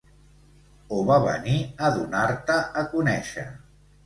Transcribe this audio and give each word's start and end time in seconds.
O 0.97 1.01
va 1.09 1.17
venir 1.25 1.57
a 1.83 1.91
donar-te 1.99 2.57
a 2.83 2.85
conèixer. 2.97 3.47